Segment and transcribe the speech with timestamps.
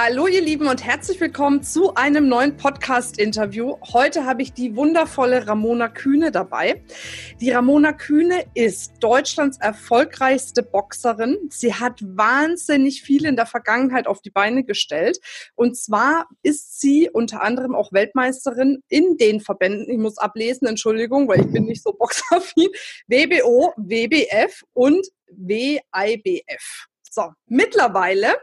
[0.00, 3.78] Hallo ihr Lieben und herzlich willkommen zu einem neuen Podcast-Interview.
[3.92, 6.84] Heute habe ich die wundervolle Ramona Kühne dabei.
[7.40, 11.36] Die Ramona Kühne ist Deutschlands erfolgreichste Boxerin.
[11.50, 15.18] Sie hat wahnsinnig viel in der Vergangenheit auf die Beine gestellt.
[15.56, 21.26] Und zwar ist sie unter anderem auch Weltmeisterin in den Verbänden, ich muss ablesen, Entschuldigung,
[21.26, 22.68] weil ich bin nicht so boxeraffin,
[23.08, 26.86] WBO, WBF und WIBF.
[27.10, 28.36] So, mittlerweile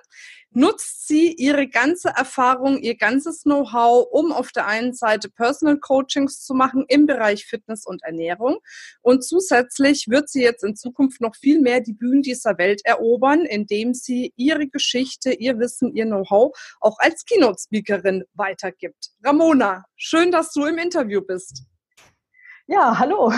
[0.55, 6.43] nutzt sie ihre ganze Erfahrung, ihr ganzes Know-how, um auf der einen Seite Personal Coachings
[6.43, 8.59] zu machen im Bereich Fitness und Ernährung.
[9.01, 13.41] Und zusätzlich wird sie jetzt in Zukunft noch viel mehr die Bühnen dieser Welt erobern,
[13.41, 19.11] indem sie ihre Geschichte, ihr Wissen, ihr Know-how auch als Keynote-Speakerin weitergibt.
[19.23, 21.63] Ramona, schön, dass du im Interview bist.
[22.67, 23.31] Ja, hallo.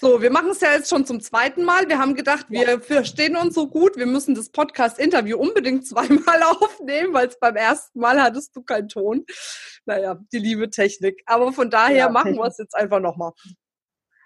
[0.00, 1.86] So, wir machen es ja jetzt schon zum zweiten Mal.
[1.86, 7.12] Wir haben gedacht, wir verstehen uns so gut, wir müssen das Podcast-Interview unbedingt zweimal aufnehmen,
[7.12, 9.26] weil es beim ersten Mal hattest du keinen Ton.
[9.84, 11.20] Naja, die liebe Technik.
[11.26, 13.32] Aber von daher ja, machen wir es jetzt einfach nochmal.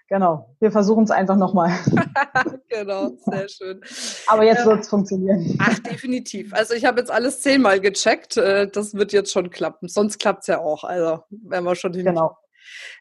[0.07, 1.77] Genau, wir versuchen es einfach nochmal.
[2.69, 3.81] genau, sehr schön.
[4.27, 5.57] Aber jetzt wird es funktionieren.
[5.59, 6.53] Ach, definitiv.
[6.53, 8.37] Also ich habe jetzt alles zehnmal gecheckt.
[8.37, 9.89] Äh, das wird jetzt schon klappen.
[9.89, 10.85] Sonst klappt es ja auch.
[10.85, 12.05] Also werden wir schon hin.
[12.05, 12.37] Genau.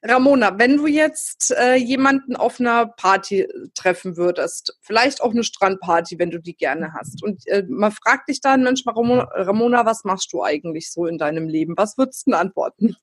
[0.02, 6.18] Ramona, wenn du jetzt äh, jemanden auf einer Party treffen würdest, vielleicht auch eine Strandparty,
[6.18, 10.04] wenn du die gerne hast, und äh, man fragt dich dann, Mensch, Ramona, Ramona, was
[10.04, 11.74] machst du eigentlich so in deinem Leben?
[11.76, 12.96] Was würdest du denn antworten?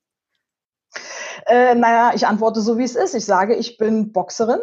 [1.48, 3.16] Äh, naja, ich antworte so, wie es ist.
[3.16, 4.60] Ich sage, ich bin Boxerin.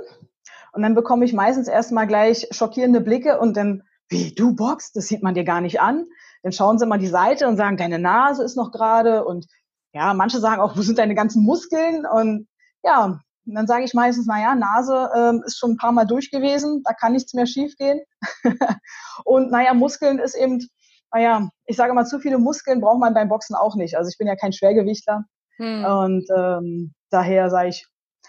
[0.73, 4.97] Und dann bekomme ich meistens erstmal gleich schockierende Blicke und dann, wie, du boxst?
[4.97, 6.07] Das sieht man dir gar nicht an.
[6.43, 9.47] Dann schauen sie mal die Seite und sagen, deine Nase ist noch gerade und
[9.93, 12.07] ja, manche sagen auch, wo sind deine ganzen Muskeln?
[12.07, 12.49] Und
[12.83, 16.31] ja, und dann sage ich meistens, naja, Nase ähm, ist schon ein paar Mal durch
[16.31, 18.01] gewesen, da kann nichts mehr schiefgehen.
[19.25, 20.69] und naja, Muskeln ist eben,
[21.13, 23.97] naja, ich sage mal, zu viele Muskeln braucht man beim Boxen auch nicht.
[23.97, 25.25] Also ich bin ja kein Schwergewichtler.
[25.57, 25.85] Hm.
[25.85, 27.87] Und ähm, daher sage ich,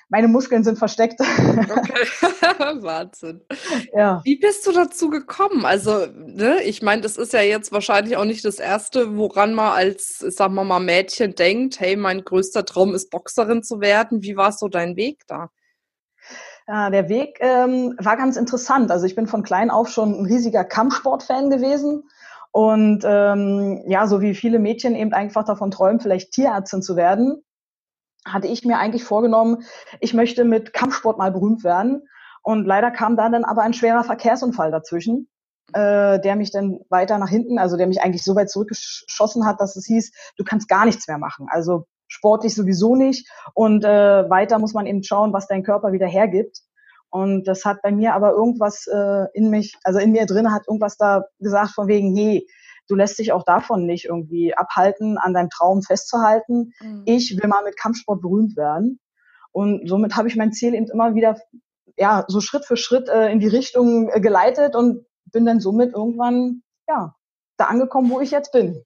[0.09, 1.19] meine Muskeln sind versteckt.
[1.21, 2.07] Okay.
[2.81, 3.41] Wahnsinn.
[3.93, 4.21] Ja.
[4.23, 5.65] Wie bist du dazu gekommen?
[5.65, 9.73] Also, ne, ich meine, das ist ja jetzt wahrscheinlich auch nicht das Erste, woran man
[9.73, 14.23] als, sagen wir mal, Mädchen denkt, hey, mein größter Traum ist Boxerin zu werden.
[14.23, 15.49] Wie war so dein Weg da?
[16.67, 18.91] Ja, der Weg ähm, war ganz interessant.
[18.91, 22.03] Also ich bin von klein auf schon ein riesiger Kampfsportfan gewesen.
[22.51, 27.43] Und ähm, ja, so wie viele Mädchen eben einfach davon träumen, vielleicht Tierärztin zu werden,
[28.33, 29.63] hatte ich mir eigentlich vorgenommen,
[29.99, 32.07] ich möchte mit Kampfsport mal berühmt werden.
[32.41, 35.27] Und leider kam da dann aber ein schwerer Verkehrsunfall dazwischen,
[35.73, 39.59] äh, der mich dann weiter nach hinten, also der mich eigentlich so weit zurückgeschossen hat,
[39.59, 41.47] dass es hieß, du kannst gar nichts mehr machen.
[41.49, 43.29] Also sportlich sowieso nicht.
[43.53, 46.61] Und äh, weiter muss man eben schauen, was dein Körper wieder hergibt.
[47.11, 50.67] Und das hat bei mir aber irgendwas äh, in mich, also in mir drin hat
[50.67, 52.45] irgendwas da gesagt von wegen, nee,
[52.89, 56.73] du lässt dich auch davon nicht irgendwie abhalten, an deinem Traum festzuhalten.
[56.81, 57.03] Mhm.
[57.05, 58.99] Ich will mal mit Kampfsport berühmt werden.
[59.51, 61.39] Und somit habe ich mein Ziel eben immer wieder,
[61.97, 65.93] ja, so Schritt für Schritt äh, in die Richtung äh, geleitet und bin dann somit
[65.93, 67.15] irgendwann, ja,
[67.57, 68.83] da angekommen, wo ich jetzt bin.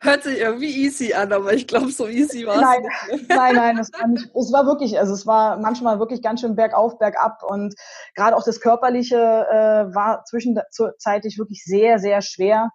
[0.00, 3.28] Hört sich irgendwie easy an, aber ich glaube, so easy war es nein, nicht.
[3.28, 3.36] Ne?
[3.36, 6.56] Nein, nein, es war, nicht, es war wirklich, also es war manchmal wirklich ganz schön
[6.56, 7.74] bergauf, bergab und
[8.14, 12.70] gerade auch das Körperliche äh, war zwischenzeitlich wirklich sehr, sehr schwer.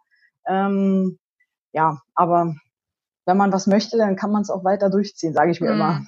[0.48, 1.20] Ähm,
[1.74, 2.56] ja, aber
[3.26, 5.76] wenn man was möchte, dann kann man es auch weiter durchziehen, sage ich mir mhm.
[5.76, 6.06] immer.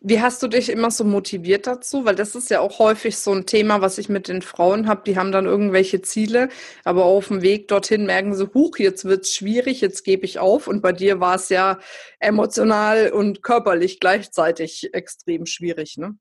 [0.00, 2.04] Wie hast du dich immer so motiviert dazu?
[2.04, 5.02] Weil das ist ja auch häufig so ein Thema, was ich mit den Frauen habe.
[5.06, 6.48] Die haben dann irgendwelche Ziele,
[6.84, 10.68] aber auf dem Weg dorthin merken sie, huch, jetzt wird's schwierig, jetzt gebe ich auf.
[10.68, 11.78] Und bei dir war es ja
[12.20, 16.16] emotional und körperlich gleichzeitig extrem schwierig, ne?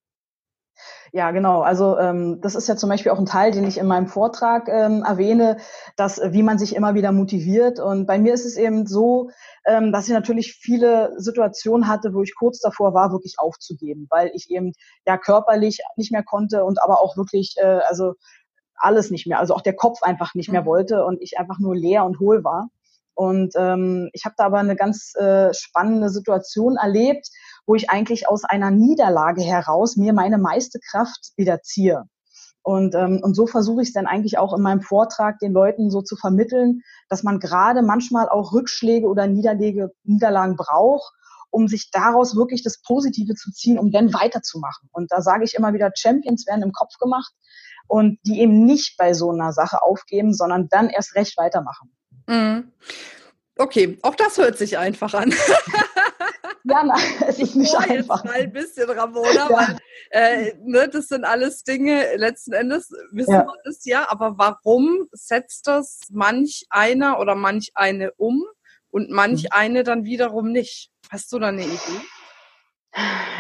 [1.12, 1.62] Ja, genau.
[1.62, 4.68] Also ähm, das ist ja zum Beispiel auch ein Teil, den ich in meinem Vortrag
[4.68, 5.58] ähm, erwähne,
[5.96, 7.80] dass wie man sich immer wieder motiviert.
[7.80, 9.30] Und bei mir ist es eben so,
[9.66, 14.32] ähm, dass ich natürlich viele Situationen hatte, wo ich kurz davor war, wirklich aufzugeben, weil
[14.34, 14.74] ich eben
[15.08, 18.16] ja körperlich nicht mehr konnte und aber auch wirklich, äh, also
[18.76, 20.68] alles nicht mehr, also auch der Kopf einfach nicht mehr mhm.
[20.68, 22.70] wollte und ich einfach nur leer und hohl war.
[23.16, 27.30] Und ähm, ich habe da aber eine ganz äh, spannende Situation erlebt,
[27.66, 32.04] wo ich eigentlich aus einer Niederlage heraus mir meine meiste Kraft wieder ziehe.
[32.62, 35.92] Und, ähm, und so versuche ich es dann eigentlich auch in meinem Vortrag den Leuten
[35.92, 41.14] so zu vermitteln, dass man gerade manchmal auch Rückschläge oder Niederlege, Niederlagen braucht,
[41.52, 44.90] um sich daraus wirklich das Positive zu ziehen, um dann weiterzumachen.
[44.92, 47.32] Und da sage ich immer wieder, Champions werden im Kopf gemacht
[47.88, 51.92] und die eben nicht bei so einer Sache aufgeben, sondern dann erst recht weitermachen.
[52.28, 52.72] Mhm.
[53.58, 55.32] Okay, auch das hört sich einfach an.
[56.68, 58.24] Ja, nein, es ist nicht einfach.
[58.24, 59.50] Jetzt mal ein bisschen, Ramona, ja.
[59.50, 59.78] weil
[60.10, 63.46] äh, ne, das sind alles Dinge, letzten Endes wissen ja.
[63.46, 68.44] wir das ja, aber warum setzt das manch einer oder manch eine um
[68.90, 69.50] und manch mhm.
[69.52, 70.92] eine dann wiederum nicht?
[71.12, 72.02] Hast du da eine Idee?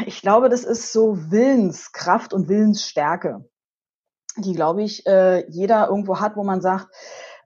[0.05, 3.49] Ich glaube, das ist so Willenskraft und Willensstärke,
[4.37, 6.87] die, glaube ich, äh, jeder irgendwo hat, wo man sagt,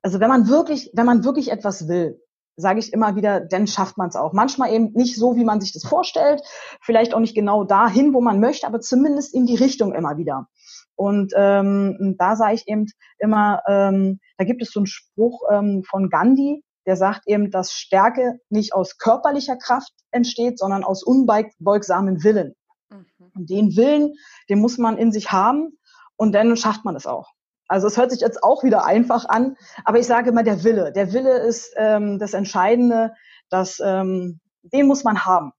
[0.02, 2.20] also wenn man wirklich, wenn man wirklich etwas will,
[2.60, 4.34] sage ich immer wieder, dann schafft man es auch.
[4.34, 6.42] Manchmal eben nicht so, wie man sich das vorstellt,
[6.82, 10.48] vielleicht auch nicht genau dahin, wo man möchte, aber zumindest in die Richtung immer wieder.
[10.96, 12.88] Und ähm, da sage ich eben
[13.20, 17.72] immer, ähm, da gibt es so einen Spruch ähm, von Gandhi, der sagt eben, dass
[17.72, 22.56] Stärke nicht aus körperlicher Kraft entsteht, sondern aus unbeugsamen Willen.
[22.90, 23.32] Mhm.
[23.36, 24.14] Und den Willen,
[24.50, 25.78] den muss man in sich haben
[26.18, 27.32] und dann schafft man es auch.
[27.70, 29.56] Also es hört sich jetzt auch wieder einfach an,
[29.86, 30.92] aber ich sage immer der Wille.
[30.92, 33.14] Der Wille ist ähm, das Entscheidende,
[33.50, 35.54] dass ähm, den muss man haben.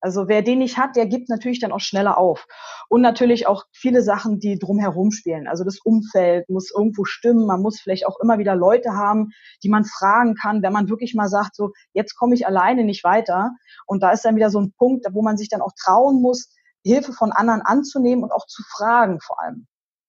[0.00, 2.46] Also wer den nicht hat, der gibt natürlich dann auch schneller auf.
[2.88, 5.48] Und natürlich auch viele Sachen, die drumherum spielen.
[5.48, 7.46] Also das Umfeld muss irgendwo stimmen.
[7.46, 9.30] Man muss vielleicht auch immer wieder Leute haben,
[9.64, 13.02] die man fragen kann, wenn man wirklich mal sagt, so jetzt komme ich alleine nicht
[13.02, 13.50] weiter.
[13.86, 16.50] Und da ist dann wieder so ein Punkt, wo man sich dann auch trauen muss,
[16.84, 19.66] Hilfe von anderen anzunehmen und auch zu fragen vor allem.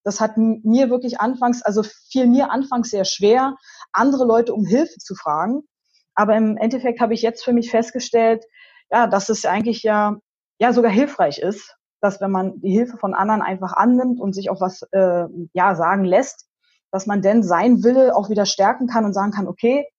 [0.07, 3.57] Das hat mir wirklich anfangs, also fiel mir anfangs sehr schwer,
[3.91, 5.63] andere Leute um Hilfe zu fragen.
[6.15, 8.45] Aber im Endeffekt habe ich jetzt für mich festgestellt,
[8.89, 10.15] ja, dass es eigentlich ja,
[10.59, 14.49] ja sogar hilfreich ist, dass wenn man die Hilfe von anderen einfach annimmt und sich
[14.49, 16.47] auch was äh, ja sagen lässt,
[16.89, 19.89] dass man denn sein Wille auch wieder stärken kann und sagen kann, okay,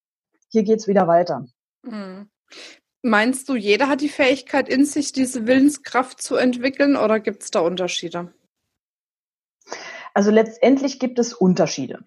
[0.48, 1.44] hier geht's wieder weiter.
[1.82, 2.30] Mhm.
[3.02, 7.50] Meinst du, jeder hat die Fähigkeit in sich, diese Willenskraft zu entwickeln oder gibt es
[7.50, 8.32] da Unterschiede?
[10.18, 12.00] Also letztendlich gibt es Unterschiede.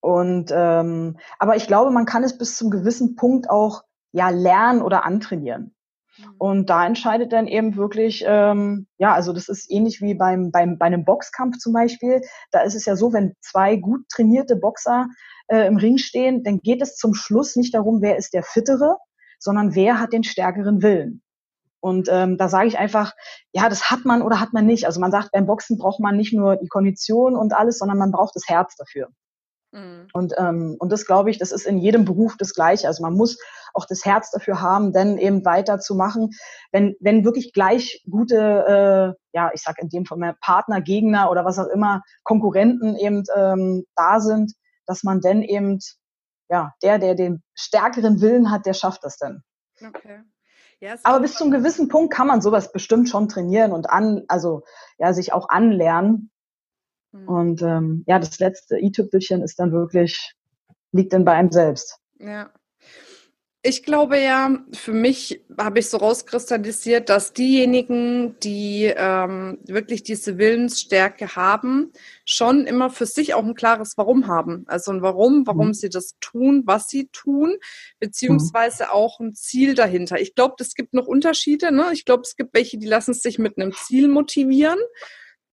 [0.00, 4.80] Und ähm, aber ich glaube, man kann es bis zum gewissen Punkt auch ja lernen
[4.80, 5.74] oder antrainieren.
[6.16, 6.34] Mhm.
[6.38, 10.78] Und da entscheidet dann eben wirklich, ähm, ja, also das ist ähnlich wie beim, beim,
[10.78, 12.22] bei einem Boxkampf zum Beispiel.
[12.52, 15.08] Da ist es ja so, wenn zwei gut trainierte Boxer
[15.48, 18.96] äh, im Ring stehen, dann geht es zum Schluss nicht darum, wer ist der Fittere,
[19.38, 21.20] sondern wer hat den stärkeren Willen.
[21.82, 23.12] Und ähm, da sage ich einfach,
[23.52, 24.86] ja, das hat man oder hat man nicht.
[24.86, 28.12] Also man sagt, beim Boxen braucht man nicht nur die Kondition und alles, sondern man
[28.12, 29.08] braucht das Herz dafür.
[29.72, 30.06] Mhm.
[30.12, 32.86] Und, ähm, und das glaube ich, das ist in jedem Beruf das Gleiche.
[32.86, 33.36] Also man muss
[33.74, 36.30] auch das Herz dafür haben, denn eben weiterzumachen.
[36.70, 41.30] Wenn, wenn wirklich gleich gute, äh, ja, ich sag in dem Fall mehr Partner, Gegner
[41.32, 44.52] oder was auch immer, Konkurrenten eben ähm, da sind,
[44.86, 45.80] dass man dann eben,
[46.48, 49.42] ja, der, der den stärkeren Willen hat, der schafft das dann.
[49.84, 50.20] Okay.
[50.82, 54.64] Ja, Aber bis zum gewissen Punkt kann man sowas bestimmt schon trainieren und an, also
[54.98, 56.32] ja, sich auch anlernen.
[57.12, 57.28] Mhm.
[57.28, 60.34] Und ähm, ja, das letzte i-Tüpfelchen ist dann wirklich,
[60.90, 62.00] liegt dann bei einem selbst.
[62.18, 62.50] Ja.
[63.64, 70.36] Ich glaube ja, für mich habe ich so rauskristallisiert, dass diejenigen, die ähm, wirklich diese
[70.36, 71.92] Willensstärke haben,
[72.24, 74.64] schon immer für sich auch ein klares Warum haben.
[74.66, 75.74] Also ein Warum, warum mhm.
[75.74, 77.54] sie das tun, was sie tun,
[78.00, 78.90] beziehungsweise mhm.
[78.90, 80.20] auch ein Ziel dahinter.
[80.20, 81.70] Ich glaube, es gibt noch Unterschiede.
[81.70, 81.90] Ne?
[81.92, 84.80] Ich glaube, es gibt welche, die lassen sich mit einem Ziel motivieren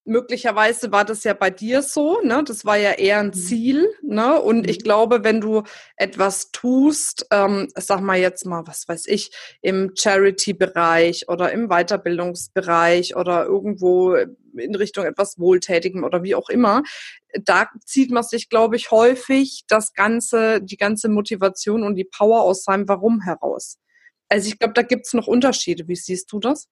[0.10, 2.44] möglicherweise war das ja bei dir so, ne?
[2.44, 3.34] Das war ja eher ein mhm.
[3.34, 4.42] Ziel, ne?
[4.42, 4.84] Und ich mhm.
[4.84, 5.64] glaube, wenn du
[5.96, 13.16] etwas tust, ähm, sag mal jetzt mal, was weiß ich, im Charity-Bereich oder im Weiterbildungsbereich
[13.16, 14.16] oder irgendwo
[14.58, 16.84] in Richtung etwas Wohltätigem oder wie auch immer,
[17.44, 22.42] da zieht man sich, glaube ich, häufig das ganze, die ganze Motivation und die Power
[22.42, 23.78] aus seinem Warum heraus.
[24.28, 25.88] Also ich glaube, da gibt's noch Unterschiede.
[25.88, 26.68] Wie siehst du das?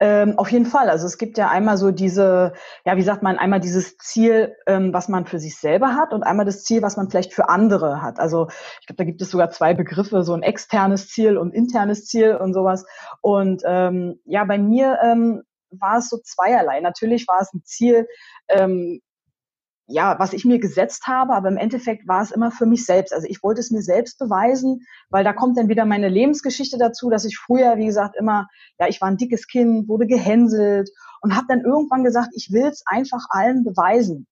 [0.00, 0.90] Ähm, auf jeden Fall.
[0.90, 2.52] Also es gibt ja einmal so diese,
[2.84, 6.22] ja, wie sagt man, einmal dieses Ziel, ähm, was man für sich selber hat und
[6.22, 8.18] einmal das Ziel, was man vielleicht für andere hat.
[8.18, 8.48] Also
[8.80, 12.36] ich glaube, da gibt es sogar zwei Begriffe, so ein externes Ziel und internes Ziel
[12.36, 12.84] und sowas.
[13.20, 16.80] Und ähm, ja, bei mir ähm, war es so zweierlei.
[16.80, 18.06] Natürlich war es ein Ziel,
[18.48, 19.00] ähm,
[19.86, 23.12] ja, was ich mir gesetzt habe, aber im Endeffekt war es immer für mich selbst.
[23.12, 27.10] Also ich wollte es mir selbst beweisen, weil da kommt dann wieder meine Lebensgeschichte dazu,
[27.10, 28.48] dass ich früher, wie gesagt, immer,
[28.78, 32.66] ja, ich war ein dickes Kind, wurde gehänselt und habe dann irgendwann gesagt, ich will
[32.66, 34.26] es einfach allen beweisen,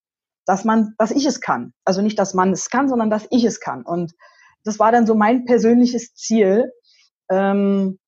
[0.47, 1.75] dass man, dass ich es kann.
[1.85, 3.83] Also nicht, dass man es kann, sondern dass ich es kann.
[3.83, 4.13] Und
[4.65, 6.73] das war dann so mein persönliches Ziel,
[7.31, 7.99] ähm,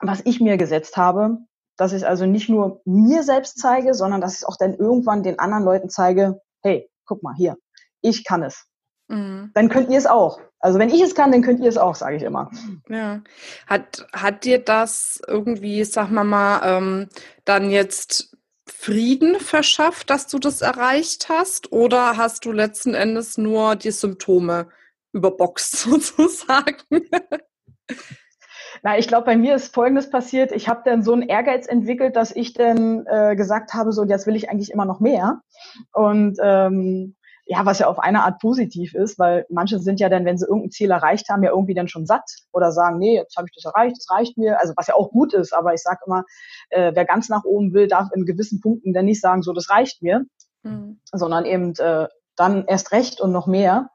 [0.00, 1.38] was ich mir gesetzt habe,
[1.76, 5.40] dass ich also nicht nur mir selbst zeige, sondern dass ich auch dann irgendwann den
[5.40, 7.56] anderen Leuten zeige, hey, guck mal hier,
[8.00, 8.64] ich kann es.
[9.08, 9.50] mhm.
[9.54, 10.40] dann könnt ihr es auch.
[10.60, 12.50] Also wenn ich es kann, dann könnt ihr es auch, sage ich immer.
[12.88, 13.22] Ja.
[13.66, 17.08] Hat, hat dir das irgendwie, sag mal mal, ähm,
[17.44, 18.36] dann jetzt
[18.70, 21.72] Frieden verschafft, dass du das erreicht hast?
[21.72, 24.68] Oder hast du letzten Endes nur die Symptome
[25.12, 27.08] überboxt sozusagen?
[28.82, 30.52] Na, ich glaube, bei mir ist Folgendes passiert.
[30.52, 34.26] Ich habe dann so einen Ehrgeiz entwickelt, dass ich dann äh, gesagt habe, so jetzt
[34.26, 35.40] will ich eigentlich immer noch mehr.
[35.92, 37.16] Und ähm,
[37.50, 40.46] ja, was ja auf eine Art positiv ist, weil manche sind ja dann, wenn sie
[40.46, 43.54] irgendein Ziel erreicht haben, ja irgendwie dann schon satt oder sagen, nee, jetzt habe ich
[43.54, 44.60] das erreicht, das reicht mir.
[44.60, 46.24] Also was ja auch gut ist, aber ich sage immer,
[46.68, 49.70] äh, wer ganz nach oben will, darf in gewissen Punkten dann nicht sagen, so das
[49.70, 50.26] reicht mir,
[50.62, 51.00] mhm.
[51.04, 53.88] sondern eben äh, dann erst recht und noch mehr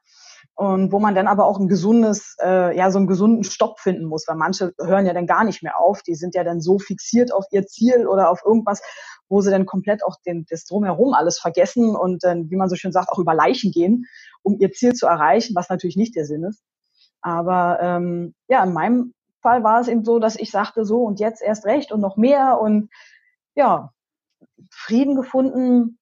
[0.55, 4.05] und wo man dann aber auch ein gesundes, äh, ja, so einen gesunden Stopp finden
[4.05, 6.77] muss, weil manche hören ja dann gar nicht mehr auf, die sind ja dann so
[6.77, 8.81] fixiert auf ihr Ziel oder auf irgendwas,
[9.29, 12.75] wo sie dann komplett auch den, das drumherum alles vergessen und dann, wie man so
[12.75, 14.05] schön sagt, auch über Leichen gehen,
[14.43, 16.61] um ihr Ziel zu erreichen, was natürlich nicht der Sinn ist.
[17.21, 21.19] Aber ähm, ja, in meinem Fall war es eben so, dass ich sagte so und
[21.19, 22.89] jetzt erst recht und noch mehr und
[23.55, 23.91] ja,
[24.69, 25.97] Frieden gefunden,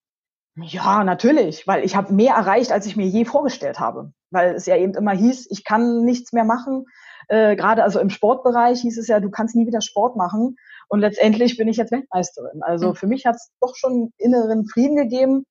[0.55, 4.11] ja, natürlich, weil ich habe mehr erreicht, als ich mir je vorgestellt habe.
[4.31, 6.85] Weil es ja eben immer hieß, ich kann nichts mehr machen.
[7.27, 10.57] Äh, Gerade also im Sportbereich hieß es ja, du kannst nie wieder Sport machen.
[10.89, 12.61] Und letztendlich bin ich jetzt Weltmeisterin.
[12.63, 12.95] Also mhm.
[12.95, 15.45] für mich hat es doch schon inneren Frieden gegeben.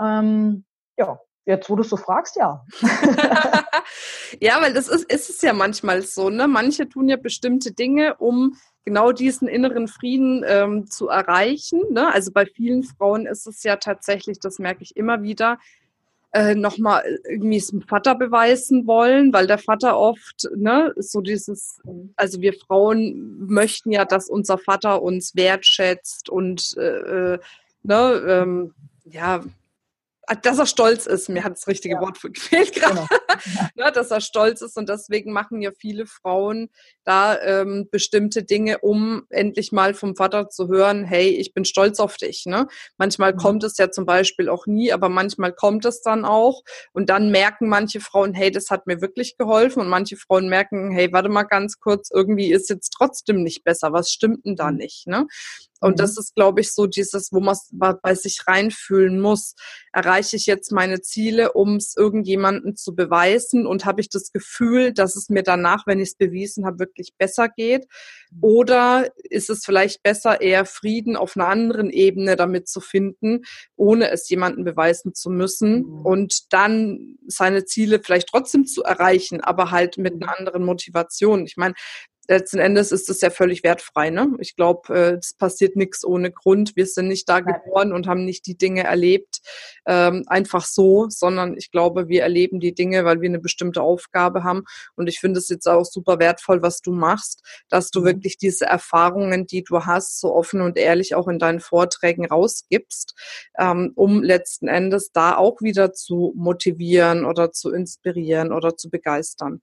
[0.00, 0.64] Ähm,
[0.96, 2.64] ja, Jetzt, wo du es so fragst, ja.
[4.40, 6.46] ja, weil das ist, ist es ja manchmal so, ne?
[6.46, 11.80] Manche tun ja bestimmte Dinge, um genau diesen inneren Frieden ähm, zu erreichen.
[11.90, 12.12] Ne?
[12.12, 15.58] Also bei vielen Frauen ist es ja tatsächlich, das merke ich immer wieder,
[16.32, 21.78] äh, nochmal irgendwie es dem Vater beweisen wollen, weil der Vater oft, ne, so dieses,
[22.16, 27.38] also wir Frauen möchten ja, dass unser Vater uns wertschätzt und äh, äh
[27.82, 28.74] ne, ähm,
[29.04, 29.42] ja,
[30.34, 31.28] dass er stolz ist.
[31.28, 32.00] Mir hat das richtige ja.
[32.00, 32.94] Wort gefehlt gerade.
[32.94, 33.06] Genau.
[33.44, 33.86] Ja.
[33.86, 36.68] Ne, dass er stolz ist und deswegen machen ja viele Frauen
[37.02, 41.98] da ähm, bestimmte Dinge, um endlich mal vom Vater zu hören, hey, ich bin stolz
[41.98, 42.46] auf dich.
[42.46, 42.68] Ne?
[42.98, 43.38] Manchmal mhm.
[43.38, 46.62] kommt es ja zum Beispiel auch nie, aber manchmal kommt es dann auch
[46.92, 50.92] und dann merken manche Frauen, hey, das hat mir wirklich geholfen und manche Frauen merken,
[50.92, 53.92] hey, warte mal ganz kurz, irgendwie ist jetzt trotzdem nicht besser.
[53.92, 54.76] Was stimmt denn da mhm.
[54.76, 55.06] nicht?
[55.08, 55.26] Ne?
[55.82, 55.96] Und mhm.
[55.96, 57.56] das ist, glaube ich, so dieses, wo man
[58.02, 59.54] bei sich reinfühlen muss.
[59.92, 63.66] Erreiche ich jetzt meine Ziele, um es irgendjemandem zu beweisen?
[63.66, 67.14] Und habe ich das Gefühl, dass es mir danach, wenn ich es bewiesen habe, wirklich
[67.18, 67.86] besser geht?
[68.30, 68.38] Mhm.
[68.40, 73.42] Oder ist es vielleicht besser, eher Frieden auf einer anderen Ebene damit zu finden,
[73.76, 76.06] ohne es jemandem beweisen zu müssen mhm.
[76.06, 81.44] und dann seine Ziele vielleicht trotzdem zu erreichen, aber halt mit einer anderen Motivation?
[81.44, 81.74] Ich meine,
[82.28, 84.10] letzten Endes ist es ja völlig wertfrei.
[84.10, 84.36] Ne?
[84.38, 86.76] Ich glaube, äh, es passiert nichts ohne Grund.
[86.76, 89.40] Wir sind nicht da geboren und haben nicht die Dinge erlebt
[89.86, 94.44] ähm, einfach so, sondern ich glaube, wir erleben die Dinge, weil wir eine bestimmte Aufgabe
[94.44, 94.62] haben.
[94.94, 98.04] Und ich finde es jetzt auch super wertvoll, was du machst, dass du mhm.
[98.06, 103.14] wirklich diese Erfahrungen, die du hast, so offen und ehrlich auch in deinen Vorträgen rausgibst,
[103.58, 109.60] ähm, um letzten Endes da auch wieder zu motivieren oder zu inspirieren oder zu begeistern.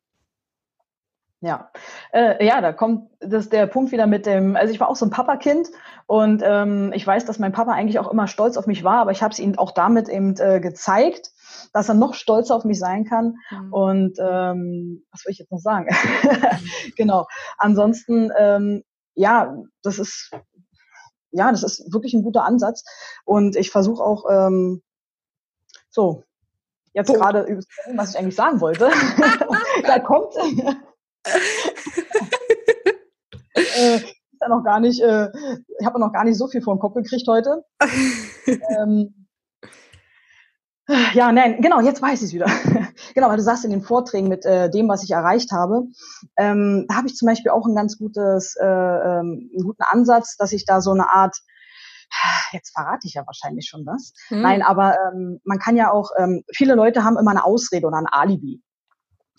[1.41, 1.71] Ja,
[2.11, 4.57] äh, ja, da kommt das der Punkt wieder mit dem.
[4.57, 5.69] Also ich war auch so ein Papakind
[6.05, 9.11] und ähm, ich weiß, dass mein Papa eigentlich auch immer stolz auf mich war, aber
[9.11, 11.31] ich habe es ihm auch damit eben äh, gezeigt,
[11.71, 13.37] dass er noch stolzer auf mich sein kann.
[13.51, 13.73] Mhm.
[13.73, 15.87] Und ähm, was will ich jetzt noch sagen?
[16.97, 17.25] genau.
[17.57, 18.83] Ansonsten, ähm,
[19.15, 20.31] ja, das ist
[21.31, 22.83] ja, das ist wirklich ein guter Ansatz
[23.23, 24.81] und ich versuche auch ähm,
[25.89, 26.23] so
[26.93, 27.59] jetzt gerade,
[27.93, 28.89] was ich eigentlich sagen wollte.
[29.83, 30.33] da kommt
[33.53, 33.99] äh,
[34.41, 35.29] ja noch gar nicht, äh,
[35.79, 37.63] ich habe noch gar nicht so viel vor den Kopf gekriegt heute.
[38.79, 39.27] ähm,
[41.13, 42.47] ja, nein, genau, jetzt weiß ich es wieder.
[43.13, 45.83] genau, weil du sagst in den Vorträgen mit äh, dem, was ich erreicht habe,
[46.35, 50.35] ähm, da habe ich zum Beispiel auch ein ganz gutes, äh, ähm, einen guten Ansatz,
[50.37, 51.37] dass ich da so eine Art,
[52.53, 54.13] jetzt verrate ich ja wahrscheinlich schon was.
[54.29, 54.41] Hm.
[54.41, 57.97] Nein, aber ähm, man kann ja auch, ähm, viele Leute haben immer eine Ausrede oder
[57.97, 58.63] ein Alibi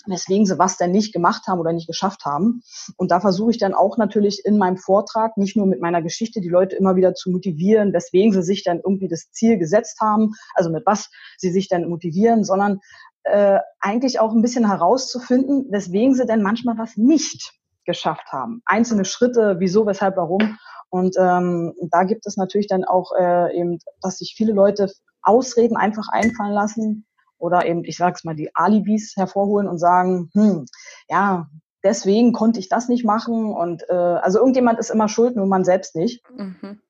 [0.06, 2.62] weswegen sie was denn nicht gemacht haben oder nicht geschafft haben.
[2.96, 6.40] Und da versuche ich dann auch natürlich in meinem Vortrag, nicht nur mit meiner Geschichte,
[6.40, 10.32] die Leute immer wieder zu motivieren, weswegen sie sich dann irgendwie das Ziel gesetzt haben,
[10.54, 12.80] also mit was sie sich dann motivieren, sondern
[13.24, 17.52] äh, eigentlich auch ein bisschen herauszufinden, weswegen sie denn manchmal was nicht
[17.84, 18.62] geschafft haben.
[18.64, 20.58] Einzelne Schritte, wieso, weshalb, warum.
[20.90, 24.90] Und ähm, da gibt es natürlich dann auch äh, eben, dass sich viele Leute
[25.22, 27.06] Ausreden einfach einfallen lassen,
[27.40, 30.66] oder eben, ich sag's mal, die Alibis hervorholen und sagen, hm,
[31.08, 31.48] ja,
[31.82, 35.64] deswegen konnte ich das nicht machen und äh, also irgendjemand ist immer schuld, nur man
[35.64, 36.22] selbst nicht.
[36.30, 36.80] Mhm.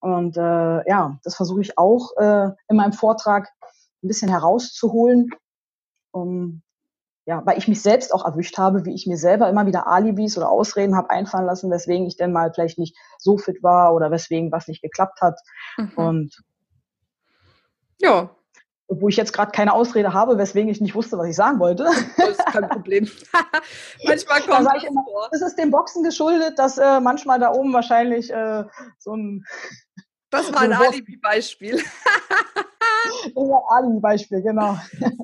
[0.00, 3.48] Und äh, ja, das versuche ich auch äh, in meinem Vortrag
[4.02, 5.30] ein bisschen herauszuholen.
[6.12, 6.62] um,
[7.26, 10.36] ja, weil ich mich selbst auch erwischt habe, wie ich mir selber immer wieder Alibis
[10.36, 14.10] oder Ausreden habe einfallen lassen, weswegen ich denn mal vielleicht nicht so fit war oder
[14.10, 15.40] weswegen was nicht geklappt hat.
[15.78, 15.92] Mhm.
[15.96, 16.42] Und
[17.98, 18.30] ja,
[18.86, 21.84] obwohl ich jetzt gerade keine Ausrede habe, weswegen ich nicht wusste, was ich sagen wollte.
[22.16, 23.10] Das ist kein Problem.
[24.04, 25.28] manchmal kommt das immer, vor.
[25.32, 28.64] Es ist dem Boxen geschuldet, dass äh, manchmal da oben wahrscheinlich äh,
[28.98, 29.44] so ein
[30.30, 31.76] das war ein Alibi-Beispiel.
[31.76, 34.76] das war ein Alibi-Beispiel, genau.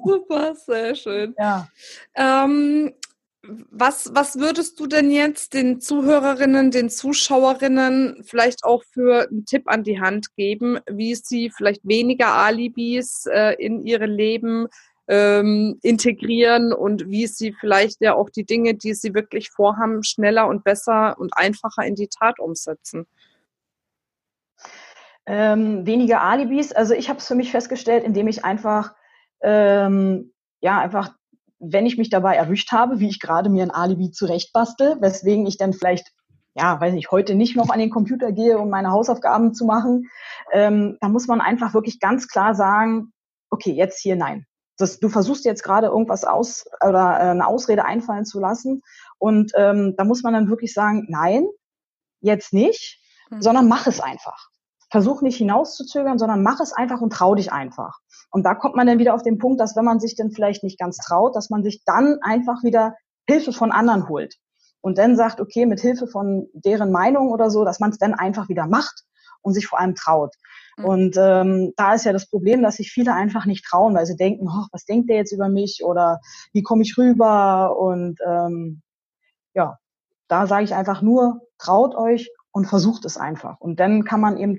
[0.04, 1.34] Super, sehr schön.
[1.38, 1.68] Ja.
[2.14, 2.94] Ähm,
[3.42, 9.62] was, was würdest du denn jetzt den Zuhörerinnen, den Zuschauerinnen vielleicht auch für einen Tipp
[9.66, 14.66] an die Hand geben, wie sie vielleicht weniger Alibis äh, in ihre Leben
[15.08, 20.46] ähm, integrieren und wie sie vielleicht ja auch die Dinge, die sie wirklich vorhaben, schneller
[20.46, 23.06] und besser und einfacher in die Tat umsetzen?
[25.24, 26.72] Ähm, weniger Alibis.
[26.72, 28.94] Also ich habe es für mich festgestellt, indem ich einfach
[29.40, 31.14] ähm, ja einfach
[31.60, 35.58] wenn ich mich dabei erwischt habe, wie ich gerade mir ein Alibi zurechtbastel, weswegen ich
[35.58, 36.12] dann vielleicht,
[36.54, 40.08] ja, weiß ich, heute nicht noch an den Computer gehe, um meine Hausaufgaben zu machen,
[40.52, 43.12] ähm, da muss man einfach wirklich ganz klar sagen,
[43.50, 44.46] okay, jetzt hier nein.
[44.78, 48.80] Das, du versuchst jetzt gerade irgendwas aus oder äh, eine Ausrede einfallen zu lassen
[49.18, 51.44] und ähm, da muss man dann wirklich sagen, nein,
[52.20, 52.98] jetzt nicht,
[53.28, 53.42] mhm.
[53.42, 54.48] sondern mach es einfach.
[54.90, 57.98] Versuch nicht hinauszuzögern, sondern mach es einfach und trau dich einfach.
[58.30, 60.62] Und da kommt man dann wieder auf den Punkt, dass wenn man sich dann vielleicht
[60.62, 62.94] nicht ganz traut, dass man sich dann einfach wieder
[63.26, 64.36] Hilfe von anderen holt.
[64.80, 68.14] Und dann sagt, okay, mit Hilfe von deren Meinung oder so, dass man es dann
[68.14, 69.04] einfach wieder macht
[69.42, 70.34] und sich vor allem traut.
[70.78, 70.84] Mhm.
[70.84, 74.16] Und ähm, da ist ja das Problem, dass sich viele einfach nicht trauen, weil sie
[74.16, 76.20] denken, oh, was denkt der jetzt über mich oder
[76.52, 77.76] wie komme ich rüber?
[77.78, 78.82] Und ähm,
[79.54, 79.78] ja,
[80.28, 83.60] da sage ich einfach nur, traut euch und versucht es einfach.
[83.60, 84.58] Und dann kann man eben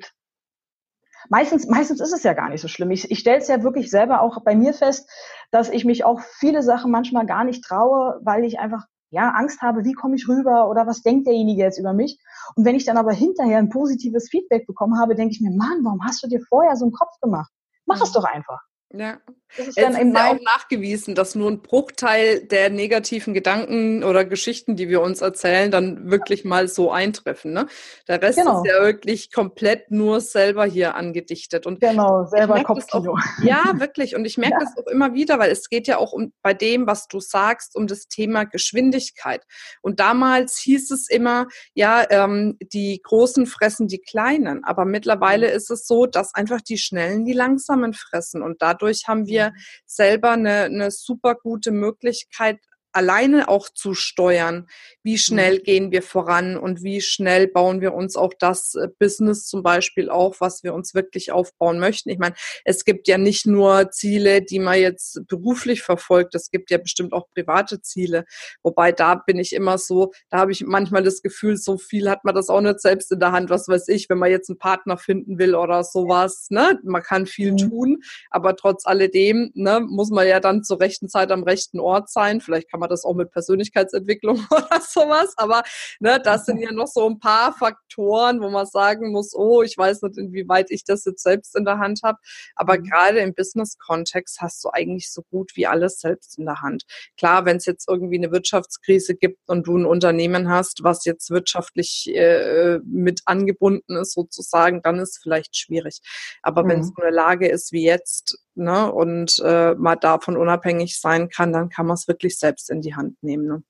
[1.29, 2.91] meistens, meistens ist es ja gar nicht so schlimm.
[2.91, 5.09] Ich, ich stelle es ja wirklich selber auch bei mir fest,
[5.51, 9.61] dass ich mich auch viele Sachen manchmal gar nicht traue, weil ich einfach ja, Angst
[9.61, 12.17] habe, wie komme ich rüber oder was denkt derjenige jetzt über mich?
[12.55, 15.83] Und wenn ich dann aber hinterher ein positives Feedback bekommen habe, denke ich mir, Mann,
[15.83, 17.51] warum hast du dir vorher so einen Kopf gemacht?
[17.85, 18.03] Mach mhm.
[18.03, 18.61] es doch einfach.
[18.93, 19.19] Ja.
[19.57, 24.77] Das ist dann eben auch nachgewiesen, dass nur ein Bruchteil der negativen Gedanken oder Geschichten,
[24.77, 27.51] die wir uns erzählen, dann wirklich mal so eintreffen.
[27.51, 27.67] Ne?
[28.07, 28.61] Der Rest genau.
[28.61, 31.65] ist ja wirklich komplett nur selber hier angedichtet.
[31.65, 33.11] Und genau, selber Kopfkino.
[33.11, 34.15] Auch, ja, wirklich.
[34.15, 34.59] Und ich merke ja.
[34.61, 37.75] das auch immer wieder, weil es geht ja auch um bei dem, was du sagst,
[37.75, 39.43] um das Thema Geschwindigkeit.
[39.81, 44.63] Und damals hieß es immer, ja, ähm, die Großen fressen die Kleinen.
[44.63, 45.55] Aber mittlerweile mhm.
[45.55, 48.41] ist es so, dass einfach die Schnellen die Langsamen fressen.
[48.41, 49.53] Und dadurch haben wir wir
[49.85, 52.59] selber eine, eine super gute Möglichkeit,
[52.93, 54.67] alleine auch zu steuern,
[55.03, 55.63] wie schnell mhm.
[55.63, 60.09] gehen wir voran und wie schnell bauen wir uns auch das äh, Business zum Beispiel
[60.09, 62.09] auf, was wir uns wirklich aufbauen möchten.
[62.09, 66.69] Ich meine, es gibt ja nicht nur Ziele, die man jetzt beruflich verfolgt, es gibt
[66.69, 68.25] ja bestimmt auch private Ziele.
[68.63, 72.23] Wobei da bin ich immer so, da habe ich manchmal das Gefühl, so viel hat
[72.25, 74.59] man das auch nicht selbst in der Hand, was weiß ich, wenn man jetzt einen
[74.59, 76.47] Partner finden will oder sowas.
[76.49, 76.79] Ne?
[76.83, 77.57] Man kann viel mhm.
[77.57, 82.09] tun, aber trotz alledem ne, muss man ja dann zur rechten Zeit am rechten Ort
[82.09, 82.41] sein.
[82.41, 85.33] Vielleicht kann man das auch mit Persönlichkeitsentwicklung oder sowas.
[85.37, 85.63] Aber
[86.01, 89.77] ne, das sind ja noch so ein paar Faktoren, wo man sagen muss, oh, ich
[89.77, 92.17] weiß nicht, inwieweit ich das jetzt selbst in der Hand habe.
[92.55, 92.83] Aber mhm.
[92.83, 96.83] gerade im Business-Kontext hast du eigentlich so gut wie alles selbst in der Hand.
[97.17, 101.29] Klar, wenn es jetzt irgendwie eine Wirtschaftskrise gibt und du ein Unternehmen hast, was jetzt
[101.29, 106.01] wirtschaftlich äh, mit angebunden ist sozusagen, dann ist es vielleicht schwierig.
[106.41, 106.69] Aber mhm.
[106.69, 111.29] wenn es so eine Lage ist wie jetzt, ne, und äh, man davon unabhängig sein
[111.29, 113.45] kann, dann kann man es wirklich selbst in die Hand nehmen.
[113.45, 113.63] Ne?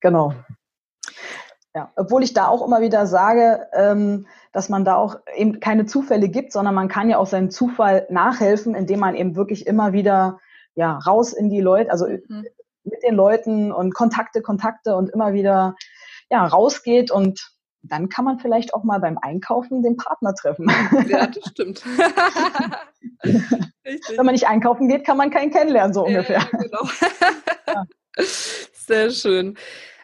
[0.00, 0.34] Genau.
[1.74, 5.86] Ja, obwohl ich da auch immer wieder sage, ähm, dass man da auch eben keine
[5.86, 9.92] Zufälle gibt, sondern man kann ja auch seinem Zufall nachhelfen, indem man eben wirklich immer
[9.92, 10.40] wieder
[10.74, 12.44] ja raus in die Leute, also mhm.
[12.82, 15.76] mit den Leuten und Kontakte, Kontakte und immer wieder
[16.28, 17.52] ja rausgeht und
[17.82, 20.70] dann kann man vielleicht auch mal beim Einkaufen den Partner treffen.
[21.08, 21.84] Ja, das stimmt.
[23.22, 26.40] Wenn man nicht einkaufen geht, kann man keinen kennenlernen, so ungefähr.
[26.40, 26.82] Ja, genau.
[27.66, 27.84] ja.
[28.72, 29.56] Sehr schön.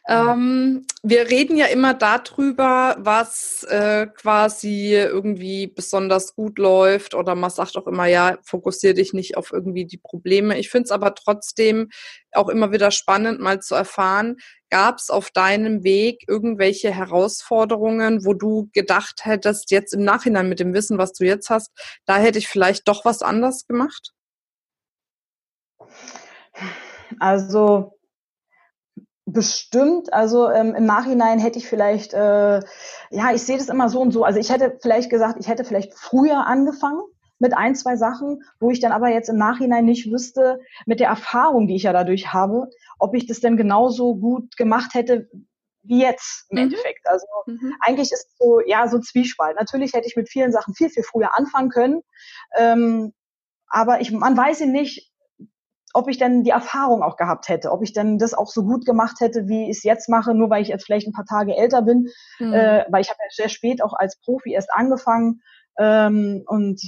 [0.08, 7.50] Ähm, wir reden ja immer darüber, was äh, quasi irgendwie besonders gut läuft oder man
[7.50, 10.58] sagt auch immer, ja, fokussiere dich nicht auf irgendwie die Probleme.
[10.60, 11.90] Ich finde es aber trotzdem
[12.32, 14.36] auch immer wieder spannend, mal zu erfahren,
[14.70, 20.60] gab es auf deinem Weg irgendwelche Herausforderungen, wo du gedacht hättest, jetzt im Nachhinein mit
[20.60, 21.72] dem Wissen, was du jetzt hast,
[22.04, 24.12] da hätte ich vielleicht doch was anders gemacht?
[27.18, 27.95] Also
[29.28, 32.60] Bestimmt, also ähm, im Nachhinein hätte ich vielleicht, äh,
[33.10, 34.22] ja, ich sehe das immer so und so.
[34.22, 37.02] Also ich hätte vielleicht gesagt, ich hätte vielleicht früher angefangen,
[37.38, 41.08] mit ein, zwei Sachen, wo ich dann aber jetzt im Nachhinein nicht wüsste, mit der
[41.08, 45.28] Erfahrung, die ich ja dadurch habe, ob ich das denn genauso gut gemacht hätte,
[45.82, 46.64] wie jetzt im mhm.
[46.64, 47.06] Endeffekt.
[47.06, 47.74] Also mhm.
[47.80, 49.56] eigentlich ist so, ja, so ein Zwiespalt.
[49.58, 52.02] Natürlich hätte ich mit vielen Sachen viel, viel früher anfangen können.
[52.56, 53.12] Ähm,
[53.68, 55.10] aber ich, man weiß ja nicht,
[55.96, 58.84] ob ich denn die Erfahrung auch gehabt hätte, ob ich denn das auch so gut
[58.84, 61.56] gemacht hätte, wie ich es jetzt mache, nur weil ich jetzt vielleicht ein paar Tage
[61.56, 62.52] älter bin, mhm.
[62.52, 65.40] äh, weil ich habe ja sehr spät auch als Profi erst angefangen
[65.78, 66.82] ähm, und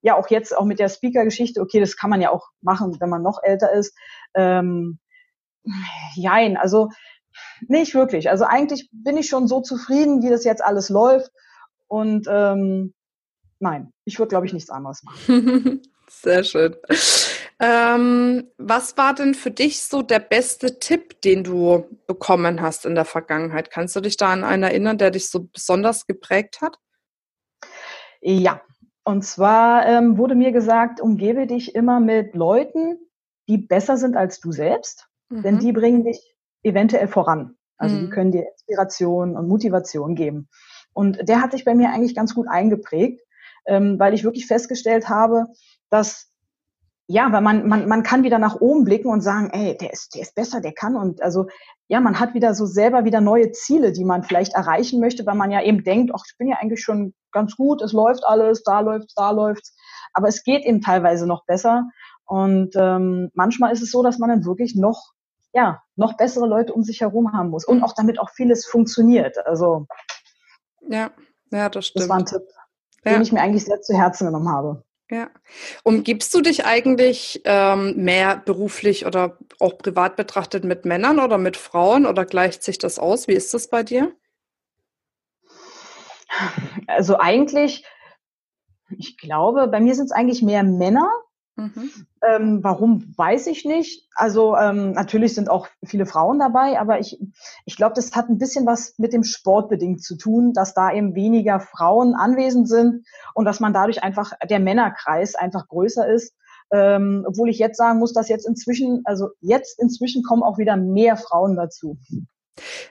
[0.00, 3.08] ja auch jetzt auch mit der Speaker-Geschichte, okay, das kann man ja auch machen, wenn
[3.08, 3.96] man noch älter ist.
[4.34, 4.98] Ähm,
[6.16, 6.88] jein, also
[7.68, 8.28] nicht wirklich.
[8.28, 11.30] Also eigentlich bin ich schon so zufrieden, wie das jetzt alles läuft
[11.86, 12.92] und ähm,
[13.60, 15.80] nein, ich würde glaube ich nichts anderes machen.
[16.08, 16.74] Sehr schön.
[17.60, 22.94] Ähm, was war denn für dich so der beste Tipp, den du bekommen hast in
[22.94, 23.70] der Vergangenheit?
[23.70, 26.78] Kannst du dich da an einen erinnern, der dich so besonders geprägt hat?
[28.20, 28.60] Ja,
[29.04, 32.98] und zwar ähm, wurde mir gesagt, umgebe dich immer mit Leuten,
[33.48, 35.42] die besser sind als du selbst, mhm.
[35.42, 37.56] denn die bringen dich eventuell voran.
[37.76, 38.00] Also mhm.
[38.00, 40.48] die können dir Inspiration und Motivation geben.
[40.92, 43.20] Und der hat sich bei mir eigentlich ganz gut eingeprägt,
[43.66, 45.46] ähm, weil ich wirklich festgestellt habe,
[45.90, 46.30] dass
[47.10, 50.14] ja, weil man, man, man kann wieder nach oben blicken und sagen, ey, der ist,
[50.14, 50.94] der ist besser, der kann.
[50.94, 51.46] Und also,
[51.88, 55.34] ja, man hat wieder so selber wieder neue Ziele, die man vielleicht erreichen möchte, weil
[55.34, 58.62] man ja eben denkt, ach, ich bin ja eigentlich schon ganz gut, es läuft alles,
[58.62, 59.74] da läuft's, da läuft's.
[60.12, 61.88] Aber es geht eben teilweise noch besser.
[62.26, 65.12] Und ähm, manchmal ist es so, dass man dann wirklich noch,
[65.54, 67.64] ja, noch bessere Leute um sich herum haben muss.
[67.64, 69.38] Und auch damit auch vieles funktioniert.
[69.46, 69.86] Also.
[70.86, 71.10] Ja,
[71.50, 72.02] ja, das stimmt.
[72.02, 72.42] Das war ein Tipp,
[73.06, 73.12] ja.
[73.12, 74.84] den ich mir eigentlich sehr zu Herzen genommen habe.
[75.10, 75.30] Ja.
[75.84, 81.56] Umgibst du dich eigentlich ähm, mehr beruflich oder auch privat betrachtet mit Männern oder mit
[81.56, 83.26] Frauen oder gleicht sich das aus?
[83.26, 84.12] Wie ist das bei dir?
[86.86, 87.84] Also eigentlich,
[88.98, 91.10] ich glaube, bei mir sind es eigentlich mehr Männer,
[91.58, 91.90] Mhm.
[92.22, 94.06] Ähm, warum, weiß ich nicht.
[94.14, 97.18] Also ähm, natürlich sind auch viele Frauen dabei, aber ich,
[97.64, 100.92] ich glaube, das hat ein bisschen was mit dem Sport bedingt zu tun, dass da
[100.92, 106.32] eben weniger Frauen anwesend sind und dass man dadurch einfach der Männerkreis einfach größer ist.
[106.70, 110.76] Ähm, obwohl ich jetzt sagen muss, dass jetzt inzwischen, also jetzt inzwischen kommen auch wieder
[110.76, 111.98] mehr Frauen dazu.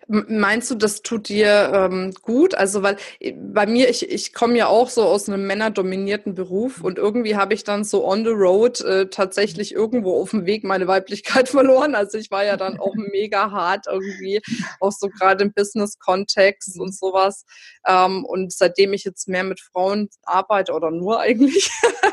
[0.08, 2.56] Meinst du, das tut dir ähm, gut?
[2.56, 6.84] Also, weil äh, bei mir, ich, ich komme ja auch so aus einem männerdominierten Beruf
[6.84, 10.63] und irgendwie habe ich dann so on the road äh, tatsächlich irgendwo auf dem Weg
[10.63, 11.95] meine Weiblichkeit verloren.
[11.95, 14.41] Also ich war ja dann auch mega hart irgendwie,
[14.80, 17.45] auch so gerade im Business-Kontext und sowas.
[17.88, 21.71] Ähm, und seitdem ich jetzt mehr mit Frauen arbeite oder nur eigentlich,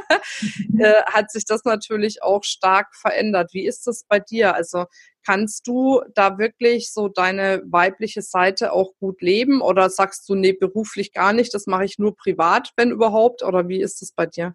[0.79, 3.51] äh, hat sich das natürlich auch stark verändert.
[3.53, 4.55] Wie ist das bei dir?
[4.55, 4.87] Also
[5.27, 10.53] Kannst du da wirklich so deine weibliche Seite auch gut leben oder sagst du, nee,
[10.53, 13.43] beruflich gar nicht, das mache ich nur privat, wenn überhaupt?
[13.43, 14.55] Oder wie ist das bei dir?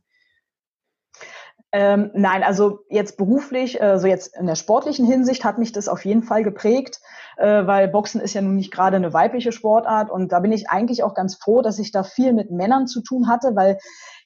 [1.72, 5.88] Ähm, nein, also jetzt beruflich, äh, so jetzt in der sportlichen Hinsicht hat mich das
[5.88, 7.00] auf jeden Fall geprägt,
[7.38, 10.70] äh, weil Boxen ist ja nun nicht gerade eine weibliche Sportart und da bin ich
[10.70, 13.78] eigentlich auch ganz froh, dass ich da viel mit Männern zu tun hatte, weil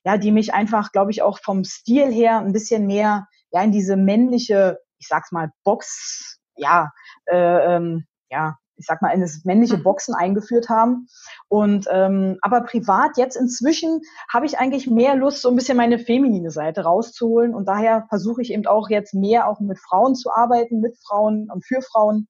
[0.06, 3.72] ja, die mich einfach, glaube ich, auch vom Stil her ein bisschen mehr ja in
[3.72, 6.92] diese männliche ich sag's mal, Box, ja,
[7.26, 9.84] äh, ähm, ja, ich sag mal, in das männliche mhm.
[9.84, 11.08] Boxen eingeführt haben.
[11.48, 16.00] Und ähm, aber privat jetzt inzwischen habe ich eigentlich mehr Lust, so ein bisschen meine
[16.00, 17.54] feminine Seite rauszuholen.
[17.54, 21.50] Und daher versuche ich eben auch jetzt mehr auch mit Frauen zu arbeiten, mit Frauen
[21.52, 22.28] und für Frauen,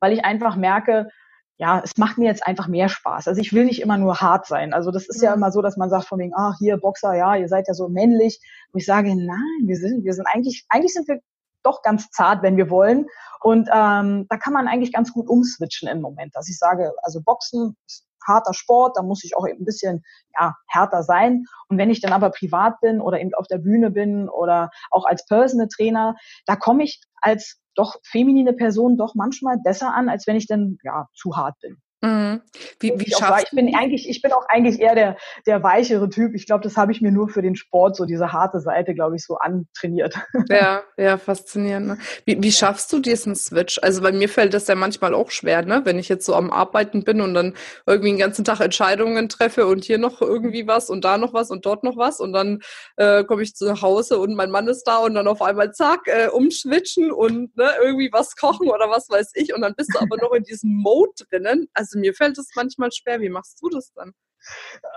[0.00, 1.08] weil ich einfach merke,
[1.56, 3.28] ja, es macht mir jetzt einfach mehr Spaß.
[3.28, 4.72] Also ich will nicht immer nur hart sein.
[4.72, 5.24] Also das ist mhm.
[5.24, 7.74] ja immer so, dass man sagt von wegen, ah, hier Boxer, ja, ihr seid ja
[7.74, 8.40] so männlich.
[8.72, 11.20] Und ich sage, nein, wir sind, wir sind eigentlich, eigentlich sind wir
[11.62, 13.06] doch ganz zart, wenn wir wollen.
[13.40, 16.34] Und ähm, da kann man eigentlich ganz gut umswitchen im Moment.
[16.34, 20.04] Dass ich sage, also Boxen ist harter Sport, da muss ich auch eben ein bisschen
[20.38, 21.44] ja, härter sein.
[21.68, 25.04] Und wenn ich dann aber privat bin oder eben auf der Bühne bin oder auch
[25.04, 26.14] als Personal Trainer,
[26.46, 30.78] da komme ich als doch feminine Person doch manchmal besser an, als wenn ich dann
[30.84, 31.78] ja zu hart bin.
[32.02, 32.40] Mhm.
[32.80, 36.08] Wie, wie ich, schaffst ich bin eigentlich, ich bin auch eigentlich eher der, der weichere
[36.10, 36.34] Typ.
[36.34, 39.14] Ich glaube, das habe ich mir nur für den Sport, so diese harte Seite, glaube
[39.14, 40.14] ich, so antrainiert.
[40.48, 41.86] Ja, ja, faszinierend.
[41.86, 41.98] Ne?
[42.24, 43.78] Wie, wie schaffst du diesen Switch?
[43.80, 45.82] Also bei mir fällt das ja manchmal auch schwer, ne?
[45.84, 47.54] Wenn ich jetzt so am Arbeiten bin und dann
[47.86, 51.50] irgendwie den ganzen Tag Entscheidungen treffe und hier noch irgendwie was und da noch was
[51.50, 52.60] und dort noch was und dann
[52.96, 56.00] äh, komme ich zu Hause und mein Mann ist da und dann auf einmal zack,
[56.06, 60.00] äh, umschwitchen und ne, irgendwie was kochen oder was weiß ich und dann bist du
[60.00, 61.68] aber noch in diesem Mode drinnen.
[61.74, 63.20] Also also mir fällt es manchmal schwer.
[63.20, 64.12] Wie machst du das dann?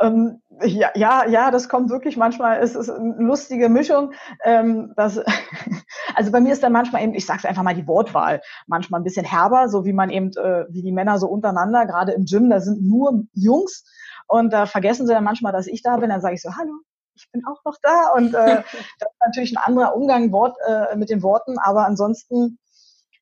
[0.01, 4.13] Ähm, ja, ja, ja, das kommt wirklich manchmal, es ist eine lustige Mischung.
[4.43, 5.19] Ähm, das,
[6.15, 9.03] also bei mir ist dann manchmal eben, ich sage einfach mal die Wortwahl, manchmal ein
[9.03, 12.49] bisschen herber, so wie man eben, äh, wie die Männer so untereinander, gerade im Gym,
[12.49, 13.83] da sind nur Jungs
[14.27, 16.73] und da vergessen sie dann manchmal, dass ich da bin, dann sage ich so, hallo,
[17.15, 18.11] ich bin auch noch da.
[18.15, 18.55] Und äh,
[18.99, 22.57] das ist natürlich ein anderer Umgang Wort, äh, mit den Worten, aber ansonsten,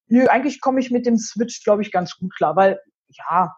[0.08, 3.54] nö, eigentlich komme ich mit dem Switch, glaube ich, ganz gut klar, weil ja,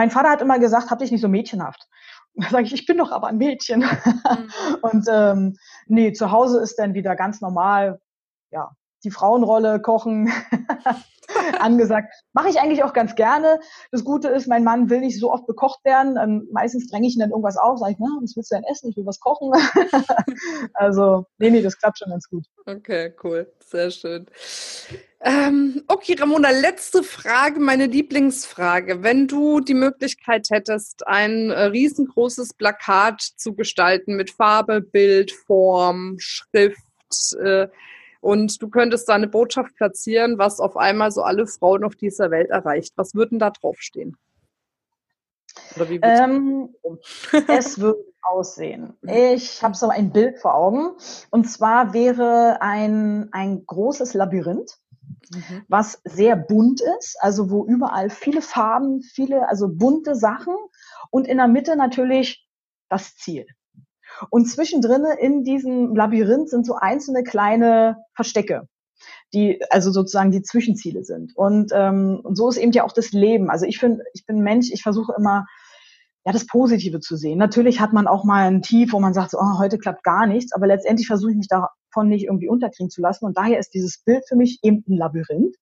[0.00, 1.86] mein Vater hat immer gesagt, hab dich nicht so mädchenhaft.
[2.36, 3.80] Da sage ich, ich bin doch aber ein Mädchen.
[3.80, 4.50] Mhm.
[4.82, 8.00] und ähm, nee, zu Hause ist dann wieder ganz normal,
[8.50, 8.70] ja,
[9.04, 10.32] die Frauenrolle, Kochen,
[11.58, 12.14] angesagt.
[12.32, 13.58] Mache ich eigentlich auch ganz gerne.
[13.90, 16.16] Das Gute ist, mein Mann will nicht so oft bekocht werden.
[16.16, 18.64] Ähm, meistens dränge ich ihn dann irgendwas auf, sage ich, na, was willst du denn
[18.70, 18.90] essen?
[18.90, 19.52] Ich will was kochen.
[20.74, 22.46] also, nee, nee, das klappt schon ganz gut.
[22.64, 23.52] Okay, cool.
[23.58, 24.26] Sehr schön.
[25.22, 29.02] Ähm, okay, Ramona, letzte Frage, meine Lieblingsfrage.
[29.02, 36.16] Wenn du die Möglichkeit hättest, ein äh, riesengroßes Plakat zu gestalten mit Farbe, Bild, Form,
[36.18, 36.78] Schrift,
[37.38, 37.68] äh,
[38.20, 42.30] und du könntest da eine Botschaft platzieren, was auf einmal so alle Frauen auf dieser
[42.30, 42.92] Welt erreicht.
[42.96, 44.16] Was würden da draufstehen?
[46.02, 46.74] Ähm,
[47.48, 48.94] es würde aussehen.
[49.02, 50.90] Ich habe so ein Bild vor Augen.
[51.30, 54.78] Und zwar wäre ein, ein großes Labyrinth,
[55.30, 55.62] mhm.
[55.68, 60.54] was sehr bunt ist, also wo überall viele Farben, viele, also bunte Sachen
[61.10, 62.46] und in der Mitte natürlich
[62.88, 63.46] das Ziel.
[64.28, 68.68] Und zwischendrin in diesem Labyrinth sind so einzelne kleine Verstecke,
[69.32, 71.36] die also sozusagen die Zwischenziele sind.
[71.36, 73.50] Und, ähm, und so ist eben ja auch das Leben.
[73.50, 75.46] Also ich finde, ich bin Mensch, ich versuche immer
[76.26, 77.38] ja, das Positive zu sehen.
[77.38, 80.26] Natürlich hat man auch mal ein Tief, wo man sagt, so, oh, heute klappt gar
[80.26, 81.48] nichts, aber letztendlich versuche ich mich
[81.90, 83.24] davon nicht irgendwie unterkriegen zu lassen.
[83.24, 85.56] Und daher ist dieses Bild für mich eben ein Labyrinth,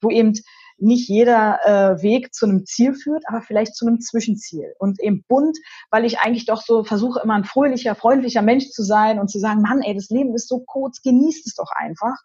[0.00, 0.32] wo eben
[0.76, 4.74] nicht jeder äh, Weg zu einem Ziel führt, aber vielleicht zu einem Zwischenziel.
[4.78, 5.56] Und eben bunt,
[5.90, 9.38] weil ich eigentlich doch so versuche, immer ein fröhlicher, freundlicher Mensch zu sein und zu
[9.38, 12.16] sagen, Mann, ey, das Leben ist so kurz, genießt es doch einfach.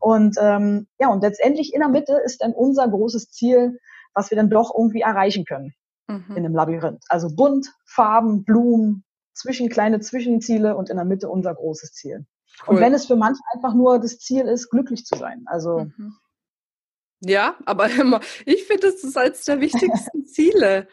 [0.00, 3.78] Und ähm, ja, und letztendlich in der Mitte ist dann unser großes Ziel,
[4.12, 5.72] was wir dann doch irgendwie erreichen können
[6.06, 6.24] mhm.
[6.30, 7.04] in einem Labyrinth.
[7.08, 12.24] Also bunt, Farben, Blumen, zwischen kleine Zwischenziele und in der Mitte unser großes Ziel.
[12.66, 12.76] Cool.
[12.76, 15.44] Und wenn es für manche einfach nur das Ziel ist, glücklich zu sein.
[15.46, 16.16] Also mhm.
[17.26, 20.88] Ja, aber immer, ich finde, das ist eines der wichtigsten Ziele.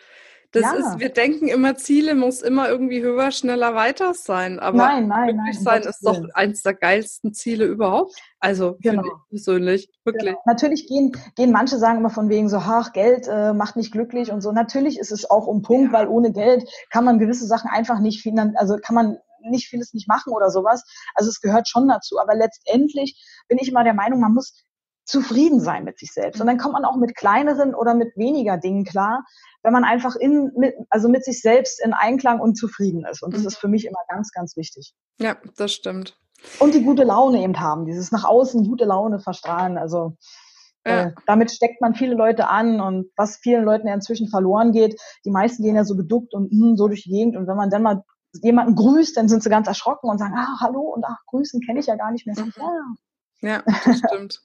[0.54, 0.74] Das ja.
[0.74, 4.60] ist, wir denken immer, Ziele muss immer irgendwie höher, schneller, weiter sein.
[4.60, 8.14] Aber nein, nein, glücklich nein, sein ist doch eines der geilsten Ziele überhaupt.
[8.42, 9.02] Also genau.
[9.06, 10.32] ich persönlich, wirklich.
[10.32, 10.42] Genau.
[10.46, 14.30] Natürlich gehen, gehen manche sagen immer von wegen so, ach, Geld äh, macht nicht glücklich
[14.30, 14.52] und so.
[14.52, 16.00] Natürlich ist es auch um Punkt, ja.
[16.00, 19.18] weil ohne Geld kann man gewisse Sachen einfach nicht finanzieren, also kann man
[19.50, 20.84] nicht vieles nicht machen oder sowas.
[21.16, 22.20] Also es gehört schon dazu.
[22.20, 24.64] Aber letztendlich bin ich immer der Meinung, man muss
[25.06, 26.40] zufrieden sein mit sich selbst.
[26.40, 29.24] Und dann kommt man auch mit kleineren oder mit weniger Dingen klar,
[29.64, 33.22] wenn man einfach in, mit, also mit sich selbst in Einklang und zufrieden ist.
[33.22, 33.48] Und das mhm.
[33.48, 34.94] ist für mich immer ganz, ganz wichtig.
[35.20, 36.18] Ja, das stimmt.
[36.60, 39.78] Und die gute Laune eben haben, dieses nach außen gute Laune verstrahlen.
[39.78, 40.18] Also
[40.86, 41.08] ja.
[41.08, 45.00] äh, damit steckt man viele Leute an und was vielen Leuten ja inzwischen verloren geht,
[45.26, 47.58] die meisten gehen ja so geduckt und mh, hm, so durch die Gegend und wenn
[47.58, 48.04] man dann mal
[48.42, 51.80] jemanden grüßt, dann sind sie ganz erschrocken und sagen, ah, hallo und ach, grüßen kenne
[51.80, 52.36] ich ja gar nicht mehr.
[52.40, 52.54] Mhm.
[53.42, 54.42] Ja, ja, das stimmt.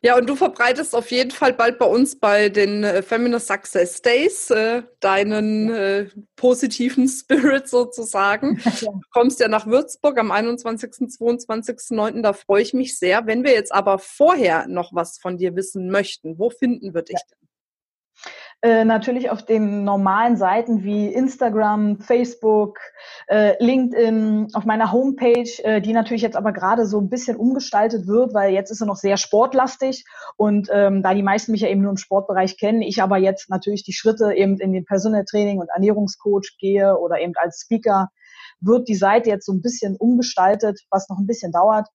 [0.00, 4.00] Ja, und du verbreitest auf jeden Fall bald bei uns bei den äh, Feminist Success
[4.00, 8.60] Days äh, deinen äh, positiven Spirit sozusagen.
[8.80, 8.92] Ja.
[8.92, 11.76] Du kommst ja nach Würzburg am 21., 22.,
[12.22, 13.26] Da freue ich mich sehr.
[13.26, 17.18] Wenn wir jetzt aber vorher noch was von dir wissen möchten, wo finden wir dich
[17.18, 17.36] ja.
[17.36, 17.47] denn?
[18.60, 22.80] Äh, natürlich auf den normalen Seiten wie Instagram, Facebook,
[23.28, 28.08] äh, LinkedIn, auf meiner Homepage, äh, die natürlich jetzt aber gerade so ein bisschen umgestaltet
[28.08, 30.04] wird, weil jetzt ist sie noch sehr sportlastig
[30.36, 33.48] und ähm, da die meisten mich ja eben nur im Sportbereich kennen, ich aber jetzt
[33.48, 38.08] natürlich die Schritte eben in den Personal Training und Ernährungscoach gehe oder eben als Speaker,
[38.60, 41.86] wird die Seite jetzt so ein bisschen umgestaltet, was noch ein bisschen dauert.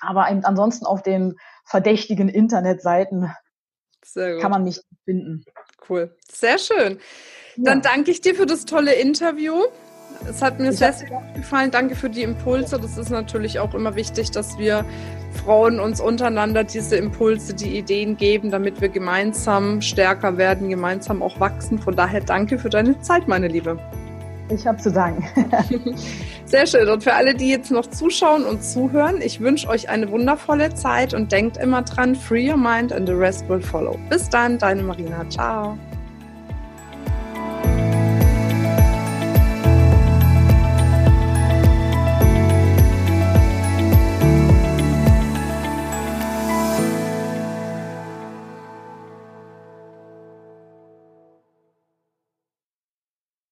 [0.00, 3.30] Aber eben ansonsten auf den verdächtigen Internetseiten
[4.14, 5.44] kann man mich finden.
[5.88, 6.14] Cool.
[6.30, 6.98] Sehr schön.
[7.56, 7.90] Dann ja.
[7.90, 9.64] danke ich dir für das tolle Interview.
[10.28, 11.70] Es hat mir sehr, sehr gut gefallen.
[11.70, 12.78] Danke für die Impulse.
[12.78, 14.84] Das ist natürlich auch immer wichtig, dass wir
[15.44, 21.40] Frauen uns untereinander diese Impulse, die Ideen geben, damit wir gemeinsam stärker werden, gemeinsam auch
[21.40, 21.78] wachsen.
[21.78, 23.78] Von daher danke für deine Zeit, meine Liebe.
[24.50, 25.24] Ich habe zu danken.
[26.44, 26.88] Sehr schön.
[26.88, 31.14] Und für alle, die jetzt noch zuschauen und zuhören, ich wünsche euch eine wundervolle Zeit
[31.14, 33.96] und denkt immer dran, free your mind and the rest will follow.
[34.08, 35.24] Bis dann, deine Marina.
[35.28, 35.78] Ciao.